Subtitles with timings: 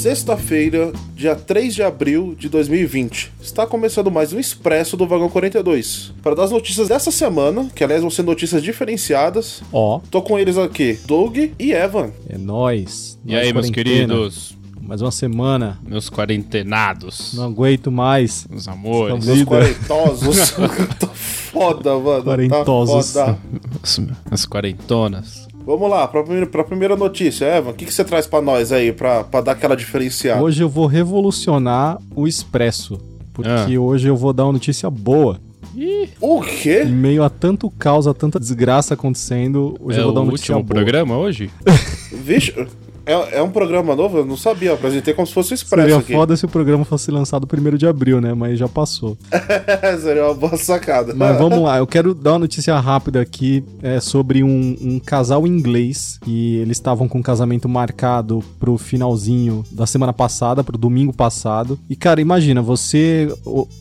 [0.00, 3.30] Sexta-feira, dia 3 de abril de 2020.
[3.38, 6.14] Está começando mais um Expresso do Vagão 42.
[6.22, 9.62] Para dar as notícias dessa semana, que aliás vão ser notícias diferenciadas.
[9.70, 12.12] Ó, Tô com eles aqui, Doug e Evan.
[12.30, 13.18] é nóis.
[13.26, 14.06] E Nós aí, meus quarentena.
[14.14, 15.78] queridos, Mais uma semana.
[15.86, 18.46] meus quarentenados, Não aguento mais.
[18.48, 19.28] meus amores.
[19.28, 20.50] Os quarentosos.
[20.98, 22.24] tá foda, mano.
[22.24, 23.12] Quarentosos.
[23.12, 23.38] Tá foda.
[23.82, 25.46] as, as quarentonas.
[25.70, 27.44] Vamos lá, pra primeira, pra primeira notícia.
[27.44, 30.42] Evan, o que, que você traz pra nós aí, pra, pra dar aquela diferenciada?
[30.42, 32.98] Hoje eu vou revolucionar o Expresso.
[33.32, 35.38] Porque hoje eu vou dar uma notícia boa.
[36.20, 36.82] O quê?
[36.82, 40.22] Em meio a tanto caos, a tanta desgraça acontecendo, hoje é eu vou dar o
[40.24, 40.82] uma notícia último boa.
[40.82, 41.48] programa hoje?
[42.12, 42.52] Vixe,
[43.10, 44.18] é, é um programa novo?
[44.18, 46.12] Eu não sabia, eu apresentei como se fosse o Expresso Seria aqui.
[46.12, 48.34] foda se o programa fosse lançado 1 de abril, né?
[48.34, 49.18] Mas já passou.
[50.00, 51.12] Seria uma boa sacada.
[51.14, 55.44] Mas vamos lá, eu quero dar uma notícia rápida aqui é, sobre um, um casal
[55.44, 61.12] inglês e eles estavam com o casamento marcado pro finalzinho da semana passada, pro domingo
[61.12, 61.78] passado.
[61.88, 63.28] E cara, imagina, você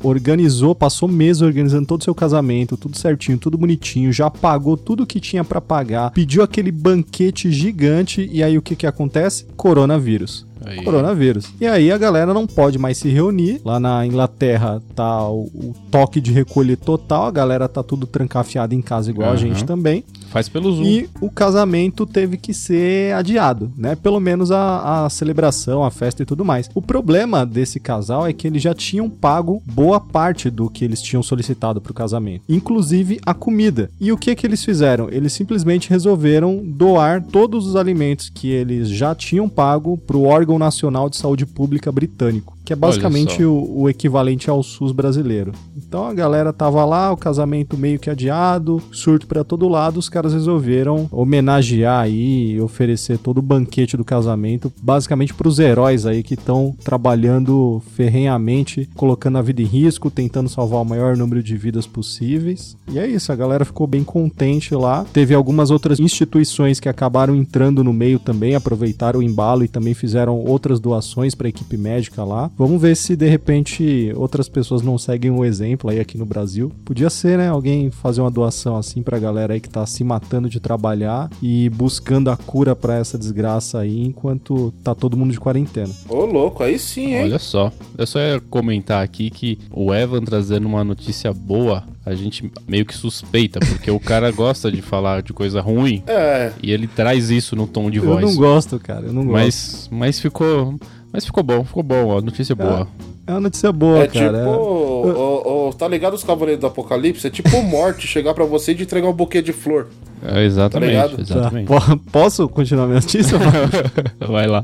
[0.02, 5.06] organizou, passou meses organizando todo o seu casamento, tudo certinho, tudo bonitinho, já pagou tudo
[5.06, 9.19] que tinha pra pagar, pediu aquele banquete gigante e aí o que que acontece?
[9.56, 10.46] Coronavírus.
[10.66, 10.84] Aí.
[10.84, 11.52] Coronavírus.
[11.60, 13.62] E aí a galera não pode mais se reunir.
[13.64, 17.26] Lá na Inglaterra tá o, o toque de recolher total.
[17.26, 19.38] A galera tá tudo trancafiada em casa igual a Aham.
[19.38, 20.04] gente também.
[20.30, 20.86] Faz pelo Zoom.
[20.86, 23.96] E o casamento teve que ser adiado, né?
[23.96, 26.70] Pelo menos a, a celebração, a festa e tudo mais.
[26.74, 31.02] O problema desse casal é que eles já tinham pago boa parte do que eles
[31.02, 33.90] tinham solicitado pro casamento, inclusive a comida.
[34.00, 35.10] E o que que eles fizeram?
[35.10, 41.10] Eles simplesmente resolveram doar todos os alimentos que eles já tinham pago pro órgão nacional
[41.10, 45.54] de saúde pública britânico, que é basicamente o, o equivalente ao SUS brasileiro.
[45.76, 50.08] Então a galera tava lá, o casamento meio que adiado, surto pra todo lado, os
[50.08, 56.22] caras resolveram homenagear aí e oferecer todo o banquete do casamento, basicamente pros heróis aí
[56.22, 61.58] que estão trabalhando ferrenhamente, colocando a vida em risco, tentando salvar o maior número de
[61.58, 62.78] vidas possíveis.
[62.92, 65.08] E é isso, a galera ficou bem contente lá.
[65.12, 69.96] Teve algumas outras instituições que acabaram entrando no meio também, aproveitaram o embalo e também
[69.96, 72.52] fizeram outras doações para a equipe médica lá.
[72.60, 76.70] Vamos ver se de repente outras pessoas não seguem o exemplo aí aqui no Brasil.
[76.84, 77.48] Podia ser, né?
[77.48, 81.70] Alguém fazer uma doação assim pra galera aí que tá se matando de trabalhar e
[81.70, 85.90] buscando a cura pra essa desgraça aí enquanto tá todo mundo de quarentena.
[86.10, 87.24] Ô, louco, aí sim, hein?
[87.24, 87.72] Olha só.
[87.98, 92.86] Eu só ia comentar aqui que o Evan trazendo uma notícia boa, a gente meio
[92.86, 97.30] que suspeita, porque o cara gosta de falar de coisa ruim É, e ele traz
[97.30, 98.22] isso no tom de Eu voz.
[98.22, 99.34] não gosto, cara, eu não gosto.
[99.34, 100.78] Mas, mas ficou.
[101.12, 102.22] Mas ficou bom, ficou bom, ó.
[102.22, 102.88] Notícia boa.
[103.26, 104.40] É uma notícia boa, é cara.
[104.40, 104.50] tipo.
[104.50, 107.28] ô, ô, tá ligado os Cavaleiros do Apocalipse?
[107.28, 109.88] É tipo morte chegar pra você e te entregar um buquê de flor.
[110.24, 111.16] É, exatamente, ligado?
[111.16, 111.68] Tá, exatamente.
[111.68, 113.38] po- Posso continuar minha notícia?
[114.28, 114.64] Vai lá.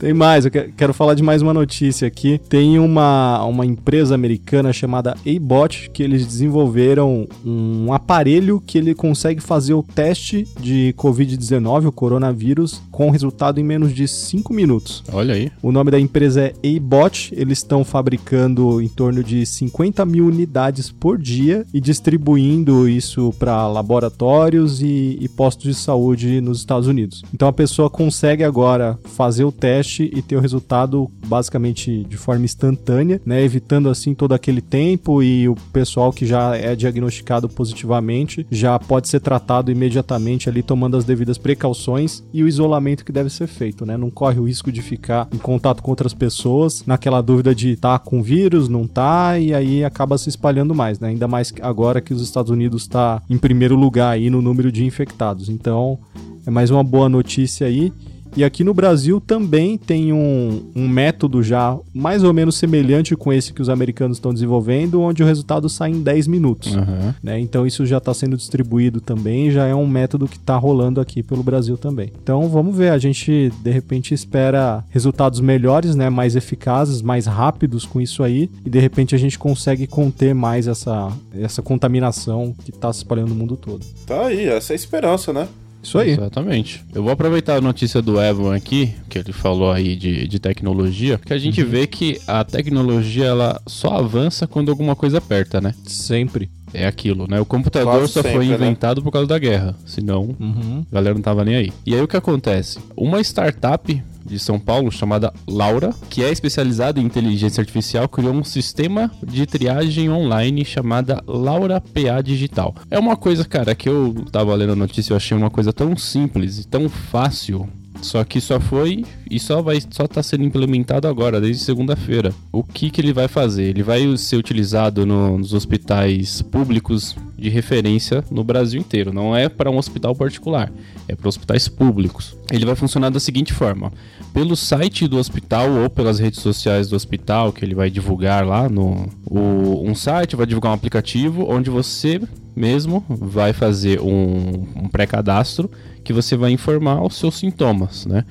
[0.00, 2.40] Tem mais, eu que- quero falar de mais uma notícia aqui.
[2.48, 9.42] Tem uma, uma empresa americana chamada A-Bot que eles desenvolveram um aparelho que ele consegue
[9.42, 15.04] fazer o teste de Covid-19, o coronavírus, com resultado em menos de 5 minutos.
[15.12, 15.52] Olha aí.
[15.62, 20.90] O nome da empresa é A-Bot, eles estão fabricando em torno de 50 mil unidades
[20.90, 27.22] por dia e distribuindo isso para laboratórios e, e postos de saúde nos Estados Unidos.
[27.34, 32.44] Então a pessoa consegue agora fazer o teste e ter o resultado basicamente de forma
[32.44, 38.46] instantânea, né, evitando assim todo aquele tempo e o pessoal que já é diagnosticado positivamente
[38.50, 43.30] já pode ser tratado imediatamente ali tomando as devidas precauções e o isolamento que deve
[43.30, 43.96] ser feito, né?
[43.96, 47.98] Não corre o risco de ficar em contato com outras pessoas naquela dúvida de tá
[47.98, 51.08] com vírus, não tá, e aí acaba se espalhando mais, né?
[51.08, 54.84] Ainda mais agora que os Estados Unidos está em primeiro lugar aí no número de
[54.84, 55.48] infectados.
[55.48, 55.98] Então,
[56.46, 57.92] é mais uma boa notícia aí.
[58.36, 63.32] E aqui no Brasil também tem um, um método já mais ou menos semelhante com
[63.32, 66.74] esse que os americanos estão desenvolvendo, onde o resultado sai em 10 minutos.
[66.74, 67.14] Aham.
[67.22, 67.38] né?
[67.38, 71.22] Então isso já está sendo distribuído também, já é um método que está rolando aqui
[71.22, 72.12] pelo Brasil também.
[72.22, 76.10] Então vamos ver, a gente de repente espera resultados melhores, né?
[76.10, 80.66] mais eficazes, mais rápidos com isso aí, e de repente a gente consegue conter mais
[80.66, 83.84] essa, essa contaminação que está se espalhando no mundo todo.
[84.06, 85.48] Tá aí, essa é a esperança, né?
[85.82, 86.10] Isso aí.
[86.10, 86.84] Exatamente.
[86.94, 91.18] Eu vou aproveitar a notícia do Evan aqui, que ele falou aí de, de tecnologia,
[91.18, 95.74] porque a gente vê que a tecnologia ela só avança quando alguma coisa aperta, né?
[95.86, 96.50] Sempre.
[96.72, 97.40] É aquilo, né?
[97.40, 98.54] O computador Quase só sempre, foi né?
[98.54, 100.84] inventado por causa da guerra, senão Uhum.
[100.90, 101.72] a galera não tava nem aí.
[101.84, 102.78] E aí o que acontece?
[102.96, 108.44] Uma startup de São Paulo chamada Laura, que é especializada em inteligência artificial, criou um
[108.44, 112.74] sistema de triagem online chamada Laura PA Digital.
[112.90, 115.96] É uma coisa, cara, que eu tava lendo a notícia e achei uma coisa tão
[115.96, 117.68] simples e tão fácil
[118.02, 122.34] Só que só foi e só vai só tá sendo implementado agora, desde segunda-feira.
[122.50, 123.64] O que que ele vai fazer?
[123.64, 129.12] Ele vai ser utilizado no, nos hospitais públicos de referência no Brasil inteiro.
[129.12, 130.72] Não é para um hospital particular,
[131.08, 132.36] é para hospitais públicos.
[132.50, 133.92] Ele vai funcionar da seguinte forma:
[134.32, 138.68] pelo site do hospital ou pelas redes sociais do hospital, que ele vai divulgar lá
[138.68, 142.20] no o, um site, vai divulgar um aplicativo onde você
[142.54, 145.70] mesmo vai fazer um, um pré-cadastro
[146.04, 148.24] que você vai informar os seus sintomas, né?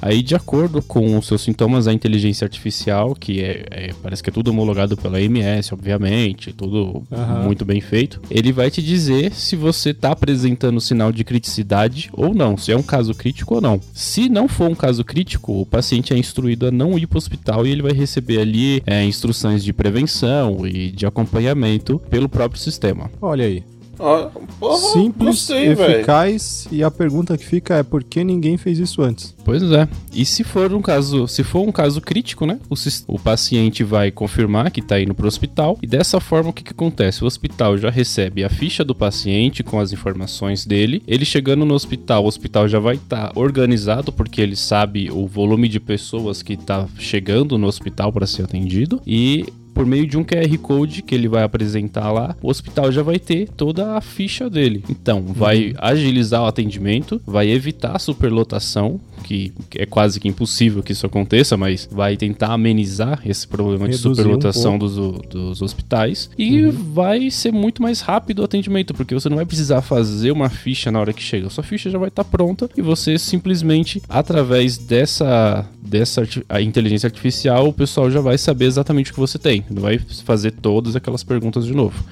[0.00, 4.30] Aí, de acordo com os seus sintomas, a inteligência artificial, que é, é parece que
[4.30, 7.44] é tudo homologado pela MS, obviamente, tudo Aham.
[7.44, 12.34] muito bem feito, ele vai te dizer se você está apresentando sinal de criticidade ou
[12.34, 13.80] não, se é um caso crítico ou não.
[13.92, 17.18] Se não for um caso crítico, o paciente é instruído a não ir para o
[17.18, 22.60] hospital e ele vai receber ali é, instruções de prevenção e de acompanhamento pelo próprio
[22.60, 23.10] sistema.
[23.20, 23.75] Olha aí.
[23.96, 29.02] Porra, Simples, gostei, eficaz e a pergunta que fica é por que ninguém fez isso
[29.02, 29.34] antes?
[29.44, 29.88] Pois é.
[30.12, 32.58] E se for um caso, se for um caso crítico, né?
[32.68, 32.74] O,
[33.06, 36.72] o paciente vai confirmar que tá indo pro hospital e dessa forma o que, que
[36.72, 37.22] acontece?
[37.22, 41.02] O hospital já recebe a ficha do paciente com as informações dele.
[41.06, 45.68] Ele chegando no hospital, o hospital já vai estar organizado porque ele sabe o volume
[45.68, 49.46] de pessoas que tá chegando no hospital para ser atendido e
[49.76, 53.18] por meio de um QR Code que ele vai apresentar lá, o hospital já vai
[53.18, 54.82] ter toda a ficha dele.
[54.88, 60.92] Então, vai agilizar o atendimento, vai evitar a superlotação, que é quase que impossível que
[60.92, 64.94] isso aconteça, mas vai tentar amenizar esse problema de Reduzir um superlotação dos,
[65.28, 69.82] dos hospitais e vai ser muito mais rápido o atendimento, porque você não vai precisar
[69.82, 71.48] fazer uma ficha na hora que chega.
[71.48, 76.60] A sua ficha já vai estar pronta e você simplesmente, através dessa, dessa arti- a
[76.60, 79.64] inteligência artificial, o pessoal já vai saber exatamente o que você tem.
[79.70, 82.02] Não vai fazer todas aquelas perguntas de novo.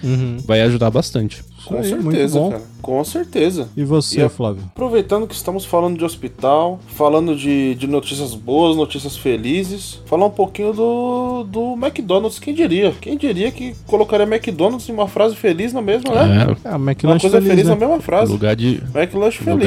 [0.46, 1.42] Vai ajudar bastante.
[1.66, 2.50] Com aí, certeza, bom.
[2.50, 2.62] cara.
[2.82, 3.68] Com certeza.
[3.74, 4.64] E você, E Flávio?
[4.66, 10.30] Aproveitando que estamos falando de hospital, falando de, de notícias boas, notícias felizes, falar um
[10.30, 12.38] pouquinho do, do McDonald's.
[12.38, 12.92] Quem diria?
[13.00, 16.46] Quem diria que colocaria McDonald's em uma frase feliz na mesma, né?
[16.64, 17.70] É, É, a Uma coisa feliz, feliz né?
[17.74, 18.30] na mesma frase.
[18.30, 19.08] lugar de, lugar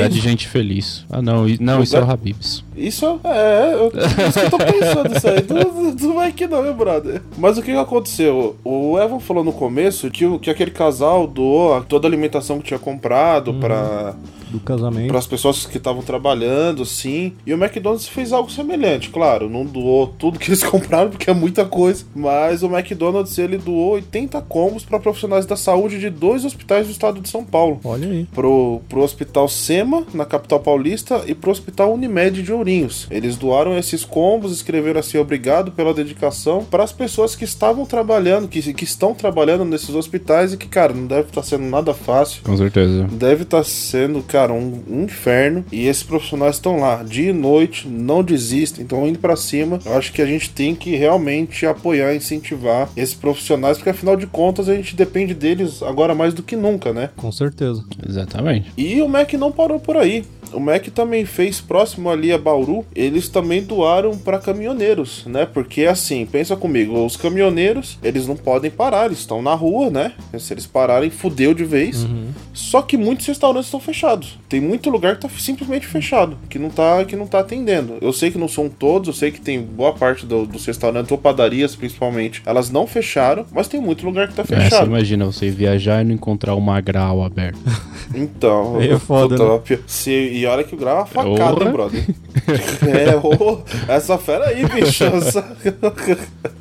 [0.03, 0.13] feliz.
[0.13, 1.03] de gente feliz.
[1.09, 2.63] Ah, não, não, isso é o Habibs.
[2.75, 5.41] Isso é, eu, isso que eu tô pensando isso aí.
[5.41, 7.21] Do, do, do Mike não, meu brother.
[7.37, 8.55] Mas o que que aconteceu?
[8.63, 12.79] O Evan falou no começo que, que aquele casal doou toda a alimentação que tinha
[12.79, 14.15] comprado pra
[14.49, 15.07] Do casamento.
[15.07, 17.33] para as pessoas que estavam trabalhando, sim.
[17.45, 21.33] E o McDonald's fez algo semelhante, claro, não doou tudo que eles compraram porque é
[21.33, 26.45] muita coisa, mas o McDonald's ele doou 80 combos para profissionais da saúde de dois
[26.45, 27.79] hospitais do estado de São Paulo.
[27.83, 28.25] Olha aí.
[28.33, 33.07] Pro, pro Hospital SEMA, na capital paulista, e pro Hospital Unimed de Ourinhos.
[33.09, 38.47] Eles doaram esses combos, escreveram assim: obrigado pela dedicação para as pessoas que estavam trabalhando,
[38.47, 42.41] que, que estão trabalhando nesses hospitais e que, cara, não deve estar sendo nada fácil
[42.43, 43.03] Com certeza.
[43.11, 45.65] deve estar sendo, cara, um, um inferno.
[45.71, 49.79] E esses profissionais estão lá dia e noite, não desistem, estão indo pra cima.
[49.85, 54.27] Eu acho que a gente tem que realmente apoiar, incentivar esses profissionais, porque afinal de
[54.27, 57.09] contas a gente depende deles agora mais do que nunca, né?
[57.15, 57.83] Com certeza.
[58.07, 58.71] Exatamente.
[58.77, 60.23] E o Mac não parou por aí.
[60.53, 65.45] O Mac também fez próximo ali a Bauru, eles também doaram para caminhoneiros, né?
[65.45, 70.13] Porque assim, pensa comigo, os caminhoneiros, eles não podem parar, eles estão na rua, né?
[70.39, 72.05] Se eles pararem, fudeu de vez.
[72.53, 74.37] Só que muitos restaurantes estão fechados.
[74.49, 77.97] Tem muito lugar que tá simplesmente fechado, que não tá, que não tá atendendo.
[78.01, 81.11] Eu sei que não são todos, eu sei que tem boa parte do- dos restaurantes
[81.11, 84.87] ou padarias, principalmente, elas não fecharam, mas tem muito lugar que tá É, você fechado.
[84.87, 87.59] imagina você viajar e não encontrar uma grau aberta.
[88.13, 89.77] Então, é foda, né?
[89.85, 92.03] se- e olha que o grau é uma facada, hein, brother?
[92.87, 95.03] é, ô, essa fera aí, bicho.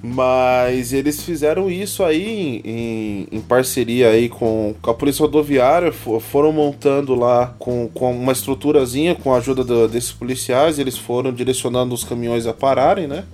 [0.00, 5.90] Mas eles fizeram isso aí em, em- em parceria aí com, com a Polícia Rodoviária,
[5.90, 10.96] fo- foram montando lá com, com uma estruturazinha, com a ajuda do- desses policiais, eles
[10.96, 13.24] foram direcionando os caminhões a pararem, né?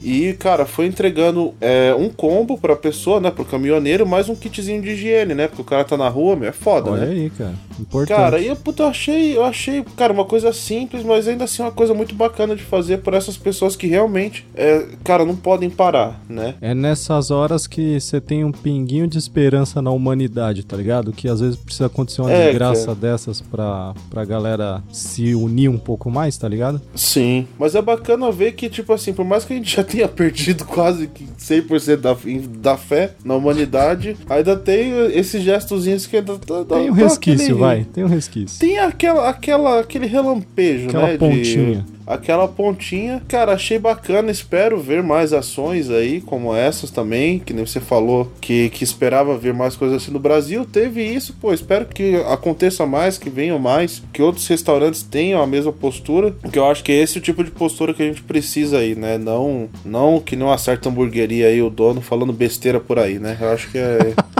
[0.00, 3.30] E, cara, foi entregando é, um combo pra pessoa, né?
[3.30, 5.48] Pro caminhoneiro, mais um kitzinho de higiene, né?
[5.48, 7.12] Porque o cara tá na rua, meu, é foda, Olha né?
[7.12, 7.54] aí, cara.
[7.80, 8.16] Importante.
[8.16, 11.62] Cara, e eu, puta, eu achei, eu achei, cara, uma coisa simples, mas ainda assim
[11.62, 15.70] uma coisa muito bacana de fazer por essas pessoas que realmente, é, cara, não podem
[15.70, 16.54] parar, né?
[16.60, 21.12] É nessas horas que você tem um pinguinho de esperança na humanidade, tá ligado?
[21.12, 22.94] Que às vezes precisa acontecer uma É, desgraça cara.
[22.96, 26.80] dessas pra, pra galera se unir um pouco mais, tá ligado?
[26.94, 27.46] Sim.
[27.58, 30.64] Mas é bacana ver que, tipo assim, por mais que a gente já tenha perdido
[30.64, 32.16] quase que 100% da,
[32.58, 37.02] da fé na humanidade, ainda tem esses gestozinhos que ainda dá, dá- Tem um dá
[37.04, 37.69] resquício, vai.
[37.74, 38.58] Vai, tem um resquício.
[38.60, 41.12] Tem aquela, aquela, aquele relampejo, Aquela né?
[41.12, 41.86] de- pontinha.
[42.06, 43.22] aquela pontinha.
[43.28, 44.30] Cara, achei bacana.
[44.30, 47.38] Espero ver mais ações aí, como essas também.
[47.38, 50.64] Que nem você falou que, que esperava ver mais coisas assim no Brasil.
[50.64, 51.52] Teve isso, pô.
[51.52, 54.02] Espero que aconteça mais, que venham mais.
[54.12, 56.32] Que outros restaurantes tenham a mesma postura.
[56.42, 58.94] Porque eu acho que esse é o tipo de postura que a gente precisa aí,
[58.94, 59.16] né?
[59.18, 63.36] Não, não que não acerta hamburgueria aí o dono falando besteira por aí, né?
[63.40, 64.14] Eu acho que é.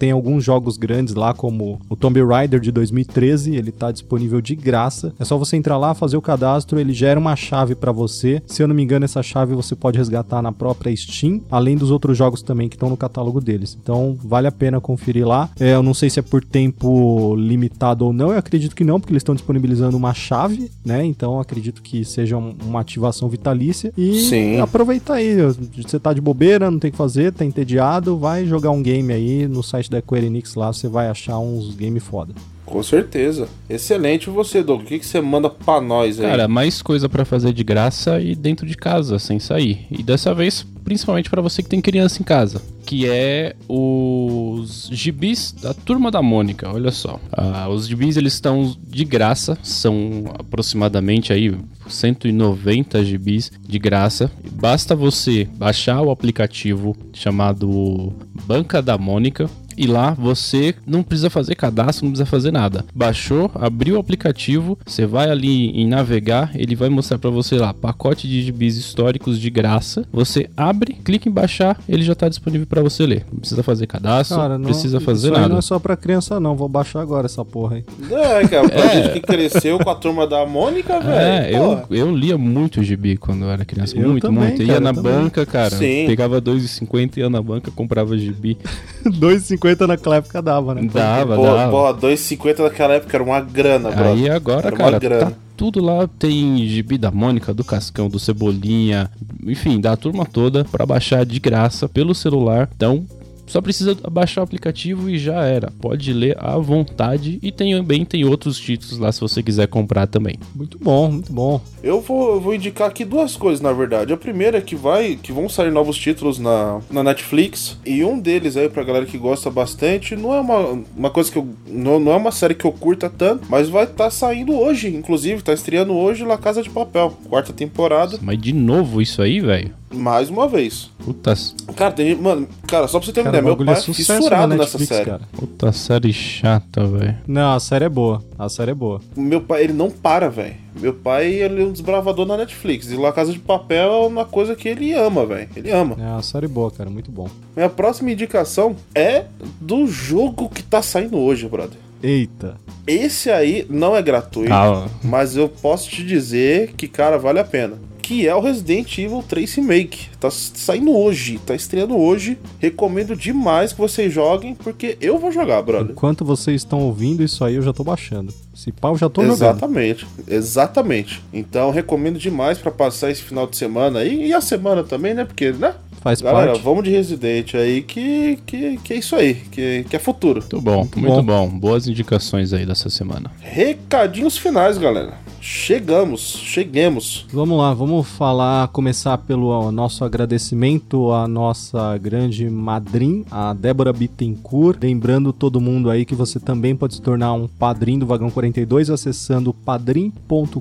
[0.00, 3.99] Tem alguns jogos grandes lá, como o Tomb Raider de 2013, ele tá disponível
[4.42, 5.12] de graça.
[5.18, 8.42] É só você entrar lá, fazer o cadastro, ele gera uma chave para você.
[8.46, 11.90] Se eu não me engano, essa chave você pode resgatar na própria Steam, além dos
[11.90, 13.76] outros jogos também que estão no catálogo deles.
[13.80, 15.50] Então, vale a pena conferir lá.
[15.58, 19.00] É, eu não sei se é por tempo limitado ou não, eu acredito que não,
[19.00, 21.04] porque eles estão disponibilizando uma chave, né?
[21.04, 23.92] Então, acredito que seja um- uma ativação vitalícia.
[23.96, 24.58] E Sim.
[24.60, 25.36] aproveita aí,
[25.76, 29.12] você tá de bobeira, não tem o que fazer, tá entediado, vai jogar um game
[29.12, 32.34] aí no site da Square Enix lá, você vai achar uns game foda.
[32.70, 33.48] Com certeza.
[33.68, 34.82] Excelente você, Doug.
[34.82, 36.26] O que, que você manda pra nós aí?
[36.26, 39.86] Cara, mais coisa pra fazer de graça e dentro de casa, sem sair.
[39.90, 45.52] E dessa vez, principalmente pra você que tem criança em casa, que é os gibis
[45.52, 46.70] da Turma da Mônica.
[46.72, 51.52] Olha só, Ah, os gibis eles estão de graça, são aproximadamente aí
[51.88, 54.30] 190 gibis de graça.
[54.52, 58.12] Basta você baixar o aplicativo chamado
[58.46, 59.48] Banca da Mônica
[59.80, 62.84] e lá você não precisa fazer cadastro, não precisa fazer nada.
[62.94, 67.72] Baixou, abriu o aplicativo, você vai ali em navegar, ele vai mostrar pra você lá
[67.72, 70.04] pacote de gibis históricos de graça.
[70.12, 73.24] Você abre, clica em baixar, ele já tá disponível pra você ler.
[73.32, 75.48] Não precisa fazer cadastro, Cara, não precisa fazer isso aí nada.
[75.52, 77.84] não é só pra criança não, vou baixar agora essa porra aí.
[78.10, 81.14] É, cara, pra gente que cresceu com a turma da Mônica, velho.
[81.14, 83.96] É, eu, eu lia muito gibi quando eu era criança.
[83.96, 84.58] Eu muito, também, muito.
[84.58, 85.12] cara, ia na também.
[85.12, 85.70] banca, cara.
[85.70, 86.04] Sim.
[86.06, 88.58] Pegava 2,50, ia na banca, comprava gibi.
[89.06, 90.82] 2,50 naquela época dava, né?
[90.92, 91.70] Dava, Pô, dava.
[91.94, 94.12] pô, 2,50 naquela época era uma grana, bro.
[94.12, 95.26] Aí agora, Era cara, grana.
[95.26, 96.08] tá tudo lá.
[96.18, 99.10] Tem gibi da Mônica, do Cascão, do Cebolinha,
[99.46, 102.68] enfim, da turma toda pra baixar de graça pelo celular.
[102.74, 103.04] Então,
[103.50, 105.72] só precisa baixar o aplicativo e já era.
[105.80, 107.38] Pode ler à vontade.
[107.42, 110.36] E tem, também tem outros títulos lá se você quiser comprar também.
[110.54, 111.60] Muito bom, muito bom.
[111.82, 114.12] Eu vou, eu vou indicar aqui duas coisas, na verdade.
[114.12, 117.76] A primeira é que vai, que vão sair novos títulos na, na Netflix.
[117.84, 121.38] E um deles aí, pra galera que gosta bastante, não é uma, uma coisa que
[121.38, 121.48] eu.
[121.66, 125.42] Não, não é uma série que eu curta tanto, mas vai estar saindo hoje, inclusive,
[125.42, 129.79] tá estreando hoje La Casa de Papel, quarta temporada, Mas de novo isso aí, velho?
[129.92, 130.90] Mais uma vez.
[131.04, 133.78] Putas, Cara, tem Mano, cara, só pra você ter uma ideia, meu bagulho pai é
[133.78, 135.04] é sucesso fissurado na nessa série.
[135.04, 135.20] cara.
[135.32, 137.18] puta série chata, velho.
[137.26, 138.22] Não, a série é boa.
[138.38, 139.00] A série é boa.
[139.16, 140.54] Meu pai, ele não para, velho.
[140.80, 142.90] Meu pai, ele é um desbravador na Netflix.
[142.90, 145.48] E La Casa de Papel é uma coisa que ele ama, velho.
[145.56, 145.96] Ele ama.
[145.98, 146.88] É uma série boa, cara.
[146.88, 147.28] Muito bom.
[147.56, 149.24] Minha próxima indicação é
[149.60, 151.78] do jogo que tá saindo hoje, brother.
[152.02, 152.56] Eita.
[152.86, 157.44] Esse aí não é gratuito, Ah, mas eu posso te dizer que, cara, vale a
[157.44, 157.74] pena.
[158.10, 160.08] Que é o Resident Evil 3 Remake.
[160.18, 162.36] Tá saindo hoje, tá estreando hoje.
[162.58, 165.92] Recomendo demais que vocês joguem, porque eu vou jogar, brother.
[165.92, 168.34] Enquanto vocês estão ouvindo isso aí, eu já tô baixando.
[168.52, 169.36] Se pau, eu já tô jogando.
[169.36, 171.22] Exatamente, exatamente.
[171.32, 175.24] Então recomendo demais pra passar esse final de semana aí e a semana também, né?
[175.24, 175.76] Porque, né?
[176.00, 176.64] Faz Galera, parte.
[176.64, 180.40] vamos de Resident aí que, que, que é isso aí, que, que é futuro.
[180.40, 181.22] muito bom, muito, bom.
[181.22, 181.48] bom.
[181.48, 183.30] Boas indicações aí dessa semana.
[183.38, 185.29] Recadinhos finais, galera.
[185.40, 187.26] Chegamos, cheguemos.
[187.32, 194.78] Vamos lá, vamos falar, começar pelo nosso agradecimento à nossa grande madrinha, a Débora Bittencourt.
[194.82, 198.90] Lembrando todo mundo aí que você também pode se tornar um padrinho do Vagão 42
[198.90, 200.60] acessando padrim.com.br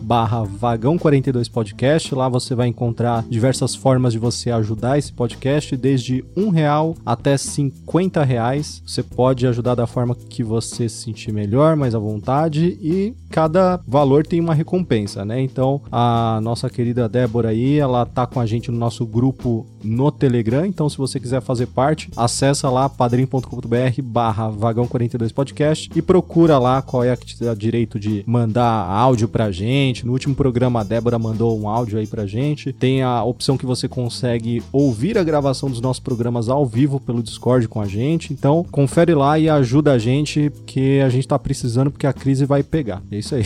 [0.00, 2.14] barra Vagão 42 Podcast.
[2.14, 7.36] Lá você vai encontrar diversas formas de você ajudar esse podcast, desde um real até
[7.36, 8.82] 50 reais.
[8.86, 12.78] Você pode ajudar da forma que você se sentir melhor, mais à vontade.
[12.80, 15.40] E cada valor tem uma recompensa, né?
[15.40, 20.10] Então, a nossa querida Débora aí, ela tá com a gente no nosso grupo no
[20.10, 20.66] Telegram.
[20.66, 26.58] Então, se você quiser fazer parte, acessa lá padrim.com.br barra vagão 42 podcast e procura
[26.58, 30.04] lá qual é a que te dá direito de mandar áudio pra gente.
[30.04, 32.72] No último programa, a Débora mandou um áudio aí pra gente.
[32.72, 37.22] Tem a opção que você consegue ouvir a gravação dos nossos programas ao vivo pelo
[37.22, 38.32] Discord com a gente.
[38.32, 42.44] Então, confere lá e ajuda a gente, porque a gente tá precisando, porque a crise
[42.44, 43.02] vai pegar.
[43.10, 43.44] É isso aí.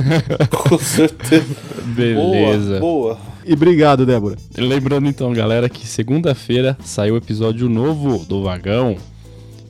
[0.50, 1.56] Com certeza.
[1.94, 2.78] Beleza.
[2.78, 3.31] Boa, boa.
[3.44, 4.36] E obrigado, Débora.
[4.56, 8.96] Lembrando então, galera, que segunda-feira saiu o episódio novo do Vagão.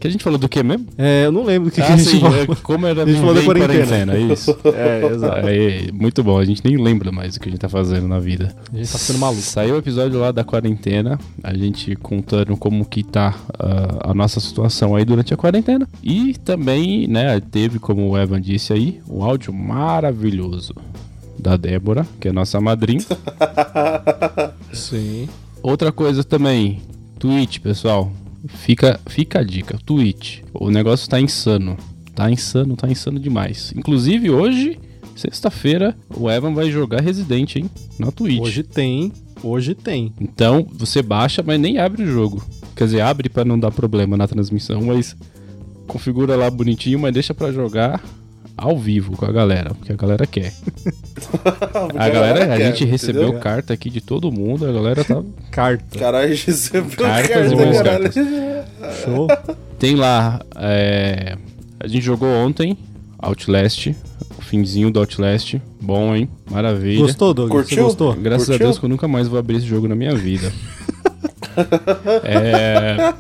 [0.02, 0.88] Que a gente falou do que mesmo?
[0.99, 2.37] É, eu não lembro do que, que a ah, gente sim, falou.
[2.37, 4.14] é, como era A gente falou da em quarentena.
[4.17, 4.59] é isso.
[4.75, 5.47] É, exato.
[5.47, 8.19] Aí, muito bom, a gente nem lembra mais do que a gente tá fazendo na
[8.19, 8.52] vida.
[8.73, 9.43] A gente tá ficando maluco.
[9.43, 14.41] Saiu o episódio lá da quarentena, a gente contando como que tá ah, a nossa
[14.41, 15.88] situação aí durante a quarentena.
[16.02, 20.75] E também, né, teve, como o Evan disse aí, um áudio maravilhoso
[21.42, 23.04] da Débora, que é nossa madrinha.
[24.72, 25.28] Sim.
[25.61, 26.80] Outra coisa também,
[27.18, 28.12] Twitch, pessoal.
[28.46, 30.40] Fica, fica a dica, Twitch.
[30.54, 31.76] O negócio tá insano.
[32.14, 33.72] Tá insano, tá insano demais.
[33.76, 34.78] Inclusive hoje,
[35.16, 37.70] sexta-feira, o Evan vai jogar Resident, hein?
[37.99, 38.40] Na Twitch.
[38.40, 40.12] Hoje tem, hoje tem.
[40.20, 42.42] Então, você baixa, mas nem abre o jogo.
[42.76, 45.16] Quer dizer, abre pra não dar problema na transmissão, mas
[45.87, 48.02] configura lá bonitinho, mas deixa pra jogar
[48.56, 50.52] ao vivo com a galera, porque a galera quer.
[51.97, 53.40] A galera, a quer, gente recebeu entendeu?
[53.40, 55.99] carta aqui de todo mundo, a galera tá Carta.
[55.99, 58.12] Caralho, recebeu Cartas carta, e mais caralho.
[59.04, 59.28] Show.
[59.78, 60.40] Tem lá.
[60.56, 61.37] é,
[61.78, 62.76] A gente jogou ontem
[63.18, 63.94] Outlast.
[64.38, 65.61] O finzinho do Outlast.
[65.80, 66.28] Bom, hein?
[66.50, 67.00] Maravilha.
[67.00, 67.49] Gostou, Doug?
[67.50, 67.85] Você Curtiu?
[67.85, 68.14] gostou?
[68.14, 68.66] Graças Curtiu?
[68.66, 70.52] a Deus que eu nunca mais vou abrir esse jogo na minha vida.
[72.25, 73.12] É,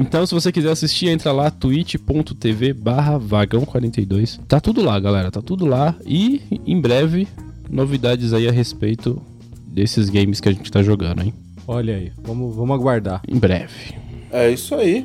[0.00, 4.38] Então, se você quiser assistir, entra lá, twitch.tv barra vagão42.
[4.46, 5.28] Tá tudo lá, galera.
[5.28, 5.92] Tá tudo lá.
[6.06, 7.26] E em breve,
[7.68, 9.20] novidades aí a respeito
[9.66, 11.34] desses games que a gente tá jogando, hein?
[11.66, 13.22] Olha aí, vamos, vamos aguardar.
[13.26, 13.96] Em breve.
[14.30, 15.04] É isso aí.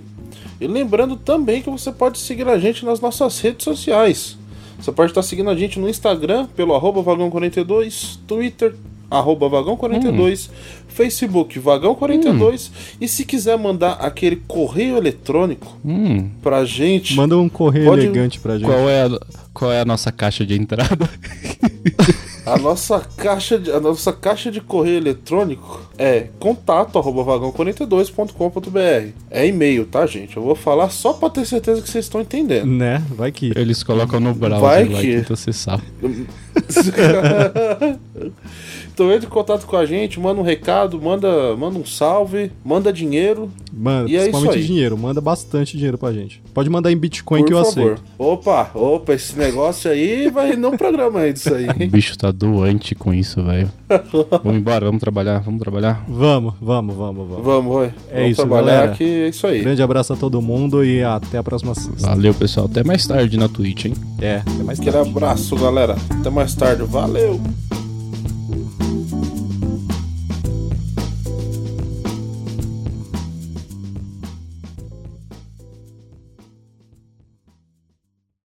[0.62, 4.38] E lembrando também que você pode seguir a gente nas nossas redes sociais.
[4.78, 8.76] Você pode estar seguindo a gente no Instagram pelo arroba vagão42, Twitter,
[9.14, 10.50] arroba vagão42,
[10.88, 17.86] Facebook vagão42 e se quiser mandar aquele correio eletrônico Hum, pra gente, Manda um correio
[17.86, 18.66] Pode- elegante pra gente.
[18.68, 19.20] qual é, a,
[19.54, 21.10] qual é a nossa caixa de entrada?
[22.46, 29.12] a nossa caixa de, a nossa caixa de correio eletrônico é contato arroba vagão42.com.br.
[29.32, 30.36] É e-mail, tá, gente?
[30.38, 32.66] Eu vou falar só pra ter certeza que vocês estão entendendo.
[32.68, 33.02] Né?
[33.12, 33.52] Vai que.
[33.56, 35.82] Eles colocam no browser Vai lá que- e tenta acessar.
[38.94, 42.92] Então entre em contato com a gente, manda um recado, manda, manda um salve, manda
[42.94, 44.64] dinheiro, Manda, E é isso principalmente aí.
[44.68, 44.96] dinheiro.
[44.98, 46.40] Manda bastante dinheiro pra gente.
[46.54, 47.94] Pode mandar em Bitcoin por que eu favor.
[47.94, 48.04] aceito.
[48.20, 51.68] Opa, opa, esse negócio aí vai render um programa aí disso aí.
[51.68, 53.70] O bicho tá doente com isso, velho.
[54.44, 56.04] Vamos embora, vamos trabalhar, vamos trabalhar.
[56.08, 57.44] Vamos, vamos, vamos, vamos.
[57.46, 57.94] Vamos, vai.
[58.10, 58.92] É Vamos isso, trabalhar galera.
[58.96, 59.62] que é isso aí.
[59.62, 62.08] Grande abraço a todo mundo e até a próxima sexta.
[62.08, 62.68] Valeu, pessoal.
[62.68, 63.94] Até mais tarde na Twitch, hein?
[64.22, 65.10] É, até mais Aquele tarde.
[65.10, 65.96] abraço, galera.
[66.20, 66.84] Até mais tarde.
[66.84, 67.40] Valeu!